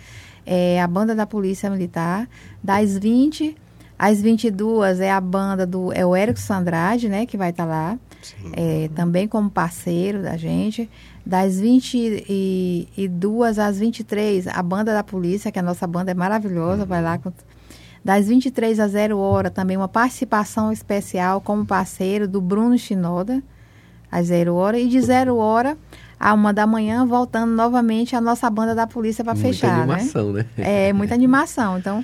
é 0.45 0.81
a 0.81 0.87
banda 0.87 1.15
da 1.15 1.25
Polícia 1.25 1.69
Militar, 1.69 2.27
das 2.61 2.97
20 2.97 3.55
às 3.97 4.21
22 4.21 4.99
é 4.99 5.11
a 5.11 5.21
banda 5.21 5.65
do 5.65 5.93
é 5.93 6.05
o 6.05 6.15
Érico 6.15 6.39
Sandrade, 6.39 7.07
né, 7.07 7.25
que 7.25 7.37
vai 7.37 7.51
estar 7.51 7.63
tá 7.63 7.69
lá, 7.69 7.99
é, 8.53 8.89
também 8.95 9.27
como 9.27 9.49
parceiro 9.49 10.21
da 10.21 10.37
gente. 10.37 10.89
Das 11.25 11.59
22 11.59 13.59
às 13.59 13.79
23, 13.79 14.47
a 14.47 14.61
banda 14.61 14.93
da 14.93 15.03
polícia, 15.03 15.51
que 15.51 15.59
a 15.59 15.63
nossa 15.63 15.87
banda 15.87 16.11
é 16.11 16.13
maravilhosa, 16.13 16.83
uhum. 16.83 16.87
vai 16.87 17.01
lá 17.01 17.17
com 17.17 17.31
das 18.03 18.27
23 18.27 18.81
às 18.81 18.91
0 18.91 19.17
hora, 19.17 19.49
também 19.49 19.77
uma 19.77 19.87
participação 19.87 20.73
especial 20.73 21.39
como 21.39 21.65
parceiro 21.65 22.27
do 22.27 22.41
Bruno 22.41 22.77
Chinoda, 22.77 23.41
às 24.11 24.27
0 24.27 24.53
hora. 24.53 24.77
E 24.77 24.89
de 24.89 24.99
0 24.99 25.37
hora 25.37 25.77
a 26.19 26.33
uma 26.33 26.53
da 26.53 26.67
manhã, 26.67 27.05
voltando 27.05 27.53
novamente 27.53 28.15
a 28.15 28.21
nossa 28.21 28.49
banda 28.49 28.75
da 28.75 28.85
polícia 28.85 29.23
para 29.23 29.35
fechar. 29.35 29.77
Muita 29.77 29.93
animação, 29.93 30.33
né? 30.33 30.45
né? 30.57 30.89
É, 30.89 30.93
muita 30.93 31.15
animação. 31.15 31.77
Então, 31.77 32.03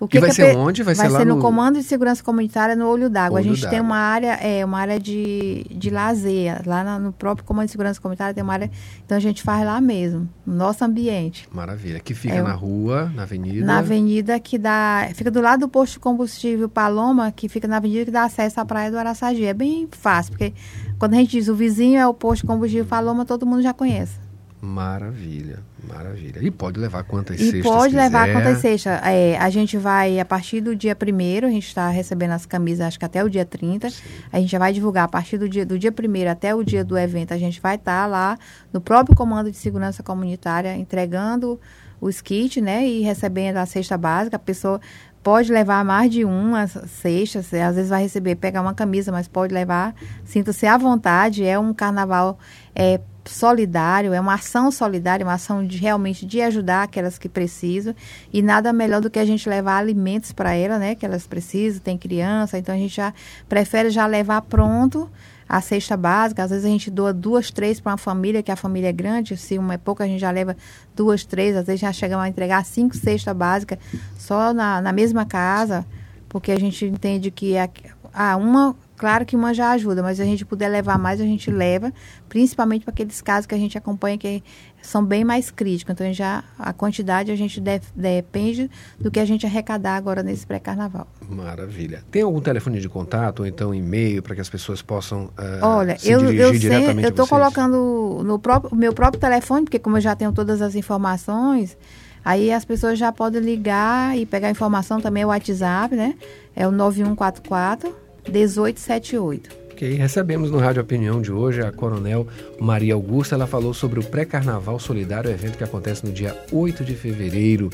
o 0.00 0.08
que, 0.08 0.18
e 0.18 0.20
vai 0.20 0.30
que 0.30 0.36
ser 0.36 0.56
onde? 0.56 0.82
Vai, 0.82 0.94
vai 0.94 1.08
ser, 1.08 1.16
ser 1.16 1.24
no... 1.24 1.36
no... 1.36 1.40
Comando 1.40 1.78
de 1.78 1.84
Segurança 1.84 2.22
Comunitária 2.22 2.74
no 2.74 2.88
Olho 2.88 3.08
d'Água. 3.08 3.38
A 3.38 3.42
gente 3.42 3.68
tem 3.68 3.80
uma 3.80 3.96
área, 3.96 4.34
é, 4.34 4.64
uma 4.64 4.78
área 4.78 4.98
de, 4.98 5.64
de 5.70 5.90
lazer. 5.90 6.62
Lá 6.66 6.98
no 6.98 7.12
próprio 7.12 7.44
Comando 7.44 7.66
de 7.66 7.72
Segurança 7.72 8.00
Comunitária 8.00 8.34
tem 8.34 8.42
uma 8.42 8.52
área. 8.52 8.70
Então 9.04 9.16
a 9.16 9.20
gente 9.20 9.42
faz 9.42 9.64
lá 9.64 9.80
mesmo, 9.80 10.28
no 10.44 10.54
nosso 10.54 10.84
ambiente. 10.84 11.48
Maravilha. 11.52 12.00
Que 12.00 12.14
fica 12.14 12.34
é, 12.34 12.42
na 12.42 12.52
rua, 12.52 13.10
na 13.14 13.22
avenida. 13.22 13.64
Na 13.64 13.78
avenida 13.78 14.40
que 14.40 14.58
dá. 14.58 15.08
Fica 15.14 15.30
do 15.30 15.40
lado 15.40 15.60
do 15.60 15.68
posto 15.68 15.94
de 15.94 16.00
combustível 16.00 16.68
Paloma, 16.68 17.30
que 17.30 17.48
fica 17.48 17.68
na 17.68 17.76
avenida 17.76 18.04
que 18.04 18.10
dá 18.10 18.24
acesso 18.24 18.60
à 18.60 18.64
praia 18.64 18.90
do 18.90 18.98
Araçagi. 18.98 19.44
É 19.44 19.54
bem 19.54 19.88
fácil, 19.90 20.32
porque 20.32 20.52
quando 20.98 21.14
a 21.14 21.16
gente 21.16 21.30
diz 21.30 21.48
o 21.48 21.54
vizinho 21.54 21.98
é 21.98 22.06
o 22.06 22.14
posto 22.14 22.42
de 22.42 22.46
combustível 22.46 22.84
Paloma, 22.84 23.24
todo 23.24 23.46
mundo 23.46 23.62
já 23.62 23.72
conhece. 23.72 24.23
Maravilha, 24.64 25.58
maravilha. 25.86 26.42
E 26.42 26.50
pode 26.50 26.80
levar 26.80 27.04
quantas 27.04 27.38
e 27.38 27.50
cestas 27.50 27.62
pode 27.62 27.94
levar 27.94 28.26
quiser. 28.26 28.32
quantas 28.32 28.58
cestas. 28.58 28.98
É, 29.04 29.36
a 29.36 29.50
gente 29.50 29.76
vai, 29.76 30.18
a 30.18 30.24
partir 30.24 30.62
do 30.62 30.74
dia 30.74 30.96
1 30.96 31.46
a 31.46 31.50
gente 31.50 31.66
está 31.66 31.90
recebendo 31.90 32.30
as 32.30 32.46
camisas, 32.46 32.86
acho 32.86 32.98
que 32.98 33.04
até 33.04 33.22
o 33.22 33.28
dia 33.28 33.44
30. 33.44 33.90
Sim. 33.90 34.02
A 34.32 34.40
gente 34.40 34.50
já 34.50 34.58
vai 34.58 34.72
divulgar 34.72 35.04
a 35.04 35.08
partir 35.08 35.36
do 35.36 35.46
dia, 35.46 35.66
do 35.66 35.78
dia 35.78 35.92
1 35.92 36.30
até 36.30 36.54
o 36.54 36.64
dia 36.64 36.82
do 36.82 36.96
evento. 36.96 37.34
A 37.34 37.38
gente 37.38 37.60
vai 37.60 37.74
estar 37.76 38.04
tá 38.04 38.06
lá 38.06 38.38
no 38.72 38.80
próprio 38.80 39.14
Comando 39.14 39.50
de 39.50 39.56
Segurança 39.58 40.02
Comunitária 40.02 40.74
entregando 40.74 41.60
os 42.00 42.22
kits, 42.22 42.62
né? 42.62 42.86
E 42.86 43.02
recebendo 43.02 43.58
a 43.58 43.66
cesta 43.66 43.98
básica. 43.98 44.36
A 44.36 44.38
pessoa 44.40 44.80
pode 45.24 45.50
levar 45.50 45.82
mais 45.82 46.10
de 46.10 46.22
uma 46.22 46.68
cesta, 46.68 47.38
às 47.38 47.74
vezes 47.74 47.88
vai 47.88 48.02
receber, 48.02 48.36
pegar 48.36 48.60
uma 48.60 48.74
camisa, 48.74 49.10
mas 49.10 49.26
pode 49.26 49.54
levar. 49.54 49.94
Sinta-se 50.22 50.66
à 50.66 50.76
vontade, 50.76 51.42
é 51.42 51.58
um 51.58 51.72
carnaval 51.72 52.38
é, 52.74 53.00
solidário, 53.24 54.12
é 54.12 54.20
uma 54.20 54.34
ação 54.34 54.70
solidária, 54.70 55.24
uma 55.24 55.32
ação 55.32 55.66
de 55.66 55.78
realmente 55.78 56.26
de 56.26 56.42
ajudar 56.42 56.82
aquelas 56.82 57.16
que 57.16 57.26
precisam 57.26 57.94
e 58.30 58.42
nada 58.42 58.70
melhor 58.70 59.00
do 59.00 59.08
que 59.08 59.18
a 59.18 59.24
gente 59.24 59.48
levar 59.48 59.78
alimentos 59.78 60.30
para 60.30 60.54
elas, 60.54 60.78
né, 60.78 60.94
que 60.94 61.06
elas 61.06 61.26
precisam, 61.26 61.80
tem 61.80 61.96
criança, 61.96 62.58
então 62.58 62.74
a 62.74 62.78
gente 62.78 62.94
já 62.94 63.14
prefere 63.48 63.88
já 63.88 64.06
levar 64.06 64.42
pronto 64.42 65.10
a 65.48 65.60
cesta 65.60 65.96
básica, 65.96 66.42
às 66.42 66.50
vezes 66.50 66.64
a 66.64 66.68
gente 66.68 66.90
doa 66.90 67.12
duas, 67.12 67.50
três 67.50 67.80
para 67.80 67.92
uma 67.92 67.98
família, 67.98 68.42
que 68.42 68.50
a 68.50 68.56
família 68.56 68.88
é 68.88 68.92
grande, 68.92 69.36
se 69.36 69.58
uma 69.58 69.74
é 69.74 69.78
pouca 69.78 70.04
a 70.04 70.06
gente 70.06 70.20
já 70.20 70.30
leva 70.30 70.56
duas, 70.94 71.24
três, 71.24 71.56
às 71.56 71.66
vezes 71.66 71.80
já 71.80 71.92
chegamos 71.92 72.24
a 72.24 72.28
entregar 72.28 72.64
cinco 72.64 72.96
cestas 72.96 73.36
básicas 73.36 73.78
só 74.18 74.52
na, 74.52 74.80
na 74.80 74.92
mesma 74.92 75.24
casa, 75.24 75.84
porque 76.28 76.50
a 76.50 76.58
gente 76.58 76.84
entende 76.84 77.30
que 77.30 77.56
a, 77.56 77.68
a 78.12 78.36
uma 78.36 78.74
Claro 79.04 79.26
que 79.26 79.36
uma 79.36 79.52
já 79.52 79.72
ajuda, 79.72 80.02
mas 80.02 80.16
se 80.16 80.22
a 80.22 80.24
gente 80.24 80.46
puder 80.46 80.66
levar 80.66 80.98
mais, 80.98 81.20
a 81.20 81.24
gente 81.24 81.50
leva, 81.50 81.92
principalmente 82.26 82.86
para 82.86 82.92
aqueles 82.94 83.20
casos 83.20 83.44
que 83.44 83.54
a 83.54 83.58
gente 83.58 83.76
acompanha 83.76 84.16
que 84.16 84.42
são 84.80 85.04
bem 85.04 85.22
mais 85.22 85.50
críticos. 85.50 85.92
Então, 85.92 86.08
a, 86.08 86.12
já, 86.12 86.42
a 86.58 86.72
quantidade 86.72 87.30
a 87.30 87.36
gente 87.36 87.60
deve, 87.60 87.84
depende 87.94 88.70
do 88.98 89.10
que 89.10 89.20
a 89.20 89.26
gente 89.26 89.44
arrecadar 89.44 89.96
agora 89.96 90.22
nesse 90.22 90.46
pré-carnaval. 90.46 91.06
Maravilha. 91.28 92.02
Tem 92.10 92.22
algum 92.22 92.40
telefone 92.40 92.80
de 92.80 92.88
contato 92.88 93.40
ou 93.40 93.46
então 93.46 93.74
e-mail 93.74 94.22
para 94.22 94.36
que 94.36 94.40
as 94.40 94.48
pessoas 94.48 94.80
possam 94.80 95.24
uh, 95.24 95.60
Olha, 95.60 95.98
se 95.98 96.10
eu, 96.10 96.20
dirigir 96.20 96.40
eu 96.40 96.52
diretamente 96.52 96.94
sei, 96.94 97.04
Eu 97.04 97.10
estou 97.10 97.26
colocando 97.26 98.22
no 98.24 98.38
próprio, 98.38 98.74
meu 98.74 98.94
próprio 98.94 99.20
telefone, 99.20 99.64
porque 99.64 99.78
como 99.78 99.98
eu 99.98 100.00
já 100.00 100.16
tenho 100.16 100.32
todas 100.32 100.62
as 100.62 100.74
informações, 100.74 101.76
aí 102.24 102.50
as 102.50 102.64
pessoas 102.64 102.98
já 102.98 103.12
podem 103.12 103.42
ligar 103.42 104.16
e 104.16 104.24
pegar 104.24 104.50
informação 104.50 104.98
também, 104.98 105.26
o 105.26 105.28
WhatsApp, 105.28 105.94
né? 105.94 106.14
É 106.56 106.66
o 106.66 106.70
9144 106.70 108.03
1878. 108.28 109.64
Ok, 109.72 109.94
recebemos 109.94 110.52
no 110.52 110.58
Rádio 110.58 110.82
Opinião 110.82 111.20
de 111.20 111.32
hoje 111.32 111.60
a 111.60 111.72
Coronel 111.72 112.28
Maria 112.60 112.94
Augusta. 112.94 113.34
Ela 113.34 113.46
falou 113.46 113.74
sobre 113.74 113.98
o 113.98 114.04
Pré-Carnaval 114.04 114.78
Solidário, 114.78 115.30
evento 115.30 115.58
que 115.58 115.64
acontece 115.64 116.06
no 116.06 116.12
dia 116.12 116.36
8 116.52 116.84
de 116.84 116.94
fevereiro. 116.94 117.70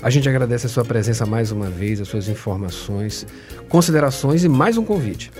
A 0.00 0.08
gente 0.08 0.28
agradece 0.28 0.66
a 0.66 0.68
sua 0.68 0.84
presença 0.84 1.26
mais 1.26 1.50
uma 1.50 1.68
vez, 1.68 2.00
as 2.00 2.08
suas 2.08 2.28
informações, 2.28 3.26
considerações 3.68 4.44
e 4.44 4.48
mais 4.48 4.76
um 4.76 4.84
convite. 4.84 5.32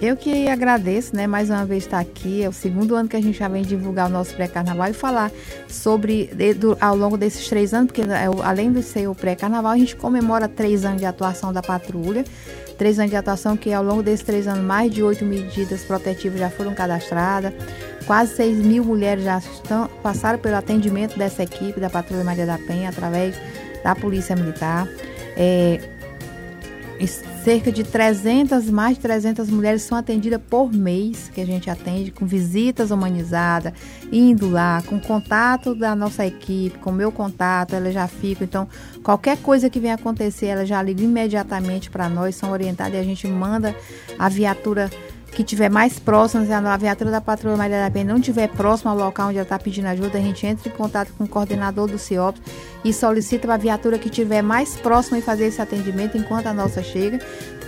Eu 0.00 0.16
que 0.16 0.48
agradeço, 0.48 1.14
né, 1.14 1.26
mais 1.26 1.50
uma 1.50 1.64
vez 1.66 1.84
estar 1.84 2.00
aqui. 2.00 2.42
É 2.42 2.48
o 2.48 2.52
segundo 2.52 2.94
ano 2.94 3.06
que 3.06 3.16
a 3.16 3.20
gente 3.20 3.38
já 3.38 3.48
vem 3.48 3.62
divulgar 3.62 4.08
o 4.08 4.12
nosso 4.12 4.34
pré-carnaval 4.34 4.88
e 4.88 4.94
falar 4.94 5.30
sobre, 5.68 6.30
do, 6.58 6.76
ao 6.80 6.96
longo 6.96 7.18
desses 7.18 7.46
três 7.48 7.74
anos, 7.74 7.88
porque 7.88 8.00
é, 8.00 8.26
além 8.42 8.72
de 8.72 8.82
ser 8.82 9.08
o 9.08 9.14
pré-carnaval, 9.14 9.72
a 9.72 9.76
gente 9.76 9.94
comemora 9.94 10.48
três 10.48 10.86
anos 10.86 11.00
de 11.00 11.04
atuação 11.04 11.52
da 11.52 11.62
patrulha 11.62 12.24
três 12.80 12.98
anos 12.98 13.10
de 13.10 13.16
atuação, 13.16 13.58
que 13.58 13.74
ao 13.74 13.84
longo 13.84 14.02
desses 14.02 14.24
três 14.24 14.48
anos, 14.48 14.64
mais 14.64 14.90
de 14.90 15.02
oito 15.02 15.22
medidas 15.22 15.82
protetivas 15.82 16.40
já 16.40 16.48
foram 16.48 16.72
cadastradas. 16.72 17.52
Quase 18.06 18.34
6 18.36 18.56
mil 18.56 18.82
mulheres 18.82 19.22
já 19.22 19.36
estão, 19.36 19.86
passaram 20.02 20.38
pelo 20.38 20.56
atendimento 20.56 21.18
dessa 21.18 21.42
equipe 21.42 21.78
da 21.78 21.90
Patrulha 21.90 22.24
Maria 22.24 22.46
da 22.46 22.56
Penha, 22.56 22.88
através 22.88 23.36
da 23.84 23.94
Polícia 23.94 24.34
Militar. 24.34 24.88
É, 25.36 25.78
cerca 27.06 27.72
de 27.72 27.84
300, 27.84 28.68
mais 28.70 28.96
de 28.96 29.02
300 29.02 29.50
mulheres 29.50 29.82
são 29.82 29.96
atendidas 29.96 30.40
por 30.48 30.72
mês, 30.72 31.30
que 31.32 31.40
a 31.40 31.46
gente 31.46 31.70
atende 31.70 32.10
com 32.10 32.26
visitas 32.26 32.90
humanizadas, 32.90 33.72
indo 34.12 34.50
lá, 34.50 34.82
com 34.86 35.00
contato 35.00 35.74
da 35.74 35.94
nossa 35.94 36.26
equipe, 36.26 36.78
com 36.78 36.92
meu 36.92 37.10
contato, 37.10 37.74
ela 37.74 37.90
já 37.90 38.06
fica. 38.06 38.44
Então, 38.44 38.68
qualquer 39.02 39.38
coisa 39.38 39.70
que 39.70 39.80
venha 39.80 39.94
acontecer, 39.94 40.46
ela 40.46 40.66
já 40.66 40.82
liga 40.82 41.02
imediatamente 41.02 41.90
para 41.90 42.08
nós, 42.08 42.36
são 42.36 42.50
orientadas 42.50 42.94
e 42.94 42.98
a 42.98 43.04
gente 43.04 43.26
manda 43.26 43.74
a 44.18 44.28
viatura 44.28 44.90
que 45.32 45.44
tiver 45.44 45.70
mais 45.70 45.98
próximo, 45.98 46.44
se 46.44 46.52
a 46.52 46.76
viatura 46.76 47.10
da 47.10 47.20
Patrulha 47.20 47.56
Maria 47.56 47.82
da 47.82 47.90
Penha 47.90 48.06
não 48.06 48.16
estiver 48.16 48.48
próximo 48.48 48.90
ao 48.90 48.96
local 48.96 49.28
onde 49.28 49.38
ela 49.38 49.44
está 49.44 49.58
pedindo 49.58 49.86
ajuda, 49.86 50.18
a 50.18 50.20
gente 50.20 50.46
entra 50.46 50.68
em 50.68 50.72
contato 50.72 51.12
com 51.16 51.24
o 51.24 51.28
coordenador 51.28 51.88
do 51.88 51.98
CIOPS 51.98 52.40
e 52.84 52.92
solicita 52.92 53.46
para 53.46 53.54
a 53.54 53.58
viatura 53.58 53.98
que 53.98 54.08
estiver 54.08 54.42
mais 54.42 54.76
próxima 54.76 55.18
e 55.18 55.22
fazer 55.22 55.46
esse 55.46 55.62
atendimento 55.62 56.16
enquanto 56.16 56.46
a 56.46 56.54
nossa 56.54 56.82
chega, 56.82 57.18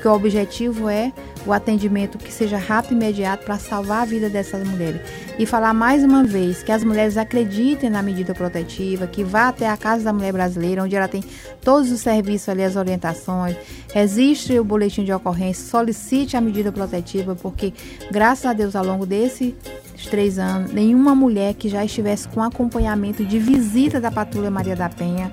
porque 0.03 0.09
o 0.09 0.15
objetivo 0.15 0.89
é 0.89 1.13
o 1.47 1.53
atendimento 1.53 2.19
que 2.19 2.33
seja 2.33 2.59
rápido 2.59 2.95
e 2.95 2.97
imediato 2.97 3.45
para 3.45 3.57
salvar 3.57 4.03
a 4.03 4.05
vida 4.05 4.29
dessas 4.29 4.67
mulheres. 4.67 5.01
E 5.39 5.47
falar 5.47 5.73
mais 5.73 6.03
uma 6.03 6.25
vez 6.25 6.61
que 6.61 6.73
as 6.73 6.83
mulheres 6.83 7.17
acreditem 7.17 7.89
na 7.89 8.03
medida 8.03 8.35
protetiva, 8.35 9.07
que 9.07 9.23
vá 9.23 9.47
até 9.47 9.69
a 9.69 9.77
Casa 9.77 10.03
da 10.03 10.13
Mulher 10.13 10.33
Brasileira, 10.33 10.83
onde 10.83 10.97
ela 10.97 11.07
tem 11.07 11.23
todos 11.61 11.93
os 11.93 12.01
serviços 12.01 12.49
ali, 12.49 12.65
as 12.65 12.75
orientações, 12.75 13.57
existe 13.95 14.59
o 14.59 14.65
boletim 14.65 15.05
de 15.05 15.13
ocorrência, 15.13 15.65
solicite 15.65 16.37
a 16.37 16.41
medida 16.41 16.73
protetiva, 16.73 17.37
porque 17.37 17.73
graças 18.11 18.47
a 18.47 18.53
Deus 18.53 18.75
ao 18.75 18.85
longo 18.85 19.07
desses 19.07 19.55
três 20.11 20.37
anos, 20.37 20.73
nenhuma 20.73 21.15
mulher 21.15 21.55
que 21.55 21.69
já 21.69 21.85
estivesse 21.85 22.27
com 22.27 22.43
acompanhamento 22.43 23.25
de 23.25 23.39
visita 23.39 24.01
da 24.01 24.11
Patrulha 24.11 24.51
Maria 24.51 24.75
da 24.75 24.89
Penha 24.89 25.33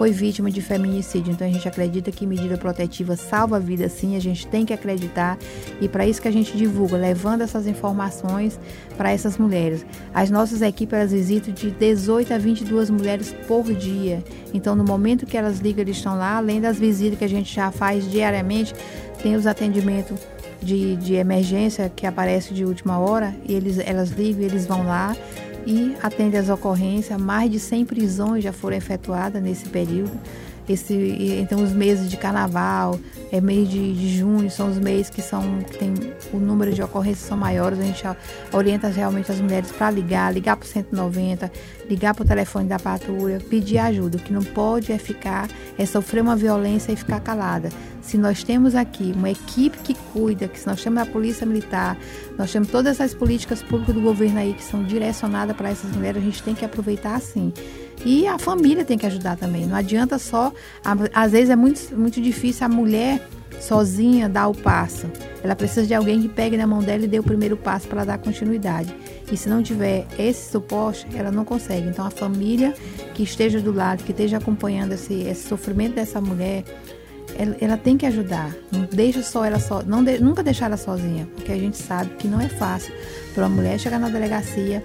foi 0.00 0.12
vítima 0.12 0.50
de 0.50 0.62
feminicídio. 0.62 1.30
Então 1.30 1.46
a 1.46 1.50
gente 1.50 1.68
acredita 1.68 2.10
que 2.10 2.24
medida 2.24 2.56
protetiva 2.56 3.16
salva 3.16 3.56
a 3.56 3.58
vida 3.58 3.86
sim, 3.86 4.16
a 4.16 4.18
gente 4.18 4.46
tem 4.46 4.64
que 4.64 4.72
acreditar 4.72 5.36
e 5.78 5.90
para 5.90 6.06
isso 6.06 6.22
que 6.22 6.26
a 6.28 6.30
gente 6.30 6.56
divulga, 6.56 6.96
levando 6.96 7.42
essas 7.42 7.66
informações 7.66 8.58
para 8.96 9.12
essas 9.12 9.36
mulheres. 9.36 9.84
As 10.14 10.30
nossas 10.30 10.62
equipes 10.62 10.98
elas 10.98 11.12
visitam 11.12 11.52
de 11.52 11.70
18 11.70 12.32
a 12.32 12.38
22 12.38 12.88
mulheres 12.88 13.34
por 13.46 13.64
dia. 13.74 14.24
Então 14.54 14.74
no 14.74 14.84
momento 14.84 15.26
que 15.26 15.36
elas 15.36 15.58
ligam, 15.58 15.82
eles 15.82 15.98
estão 15.98 16.16
lá, 16.16 16.38
além 16.38 16.62
das 16.62 16.78
visitas 16.78 17.18
que 17.18 17.24
a 17.26 17.28
gente 17.28 17.54
já 17.54 17.70
faz 17.70 18.10
diariamente, 18.10 18.74
tem 19.22 19.36
os 19.36 19.46
atendimentos 19.46 20.18
de, 20.62 20.96
de 20.96 21.14
emergência 21.16 21.92
que 21.94 22.06
aparece 22.06 22.54
de 22.54 22.64
última 22.64 22.98
hora, 22.98 23.34
e 23.46 23.52
eles, 23.54 23.78
elas 23.78 24.08
ligam 24.12 24.40
e 24.40 24.46
eles 24.46 24.64
vão 24.64 24.82
lá 24.82 25.14
e 25.66 25.94
atende 26.02 26.36
às 26.36 26.48
ocorrências. 26.48 27.20
Mais 27.20 27.50
de 27.50 27.58
100 27.58 27.84
prisões 27.84 28.44
já 28.44 28.52
foram 28.52 28.76
efetuadas 28.76 29.42
nesse 29.42 29.68
período. 29.68 30.12
Esse, 30.70 30.94
então, 31.40 31.60
os 31.64 31.72
meses 31.72 32.08
de 32.08 32.16
carnaval, 32.16 32.96
é 33.32 33.40
mês 33.40 33.68
de, 33.68 33.92
de 33.92 34.16
junho, 34.16 34.48
são 34.48 34.70
os 34.70 34.78
meses 34.78 35.10
que 35.10 35.20
são 35.20 35.58
que 35.62 35.76
tem 35.76 35.92
o 36.32 36.38
número 36.38 36.72
de 36.72 36.80
ocorrências 36.80 37.26
são 37.26 37.36
maiores. 37.36 37.80
A 37.80 37.82
gente 37.82 38.04
orienta 38.52 38.86
realmente 38.86 39.32
as 39.32 39.40
mulheres 39.40 39.72
para 39.72 39.90
ligar, 39.90 40.32
ligar 40.32 40.56
para 40.56 40.64
o 40.64 40.68
190, 40.68 41.50
ligar 41.88 42.14
para 42.14 42.22
o 42.22 42.24
telefone 42.24 42.68
da 42.68 42.78
patrulha, 42.78 43.40
pedir 43.40 43.78
ajuda. 43.78 44.16
O 44.16 44.20
que 44.20 44.32
não 44.32 44.44
pode 44.44 44.92
é 44.92 44.98
ficar, 44.98 45.48
é 45.76 45.84
sofrer 45.84 46.22
uma 46.22 46.36
violência 46.36 46.92
e 46.92 46.96
ficar 46.96 47.18
calada. 47.18 47.68
Se 48.00 48.16
nós 48.16 48.44
temos 48.44 48.76
aqui 48.76 49.12
uma 49.16 49.30
equipe 49.30 49.76
que 49.78 49.94
cuida, 50.12 50.46
que 50.46 50.58
se 50.58 50.68
nós 50.68 50.80
temos 50.80 51.02
a 51.02 51.06
polícia 51.06 51.44
militar, 51.44 51.98
nós 52.38 52.52
temos 52.52 52.68
todas 52.68 53.00
essas 53.00 53.12
políticas 53.12 53.60
públicas 53.60 53.92
do 53.92 54.00
governo 54.00 54.38
aí 54.38 54.54
que 54.54 54.62
são 54.62 54.84
direcionadas 54.84 55.56
para 55.56 55.70
essas 55.70 55.90
mulheres, 55.90 56.22
a 56.22 56.24
gente 56.24 56.42
tem 56.44 56.54
que 56.54 56.64
aproveitar 56.64 57.16
assim. 57.16 57.52
E 58.04 58.26
a 58.26 58.38
família 58.38 58.84
tem 58.84 58.96
que 58.96 59.06
ajudar 59.06 59.36
também. 59.36 59.66
Não 59.66 59.76
adianta 59.76 60.18
só. 60.18 60.52
Às 61.12 61.32
vezes 61.32 61.50
é 61.50 61.56
muito, 61.56 61.96
muito 61.96 62.20
difícil 62.20 62.66
a 62.66 62.68
mulher 62.68 63.20
sozinha 63.60 64.28
dar 64.28 64.48
o 64.48 64.54
passo. 64.54 65.06
Ela 65.42 65.54
precisa 65.54 65.86
de 65.86 65.94
alguém 65.94 66.20
que 66.22 66.28
pegue 66.28 66.56
na 66.56 66.66
mão 66.66 66.80
dela 66.80 67.04
e 67.04 67.08
dê 67.08 67.18
o 67.18 67.22
primeiro 67.22 67.56
passo 67.56 67.88
para 67.88 68.04
dar 68.04 68.18
continuidade. 68.18 68.94
E 69.30 69.36
se 69.36 69.48
não 69.48 69.62
tiver 69.62 70.06
esse 70.18 70.50
suporte, 70.50 71.06
ela 71.14 71.30
não 71.30 71.44
consegue. 71.44 71.88
Então 71.88 72.06
a 72.06 72.10
família 72.10 72.74
que 73.14 73.22
esteja 73.22 73.60
do 73.60 73.72
lado, 73.72 74.02
que 74.02 74.12
esteja 74.12 74.38
acompanhando 74.38 74.92
esse, 74.92 75.14
esse 75.22 75.48
sofrimento 75.48 75.94
dessa 75.94 76.20
mulher, 76.20 76.64
ela, 77.36 77.56
ela, 77.60 77.76
tem 77.76 77.96
que 77.96 78.06
ajudar. 78.06 78.54
Não 78.72 78.88
deixa 78.90 79.22
só 79.22 79.44
ela 79.44 79.58
só, 79.58 79.82
não 79.82 80.02
de, 80.02 80.18
nunca 80.18 80.42
deixar 80.42 80.66
ela 80.66 80.76
sozinha, 80.76 81.28
porque 81.34 81.52
a 81.52 81.56
gente 81.56 81.76
sabe 81.76 82.10
que 82.16 82.26
não 82.26 82.40
é 82.40 82.48
fácil 82.48 82.92
para 83.34 83.46
uma 83.46 83.56
mulher 83.56 83.78
chegar 83.78 83.98
na 83.98 84.08
delegacia, 84.08 84.84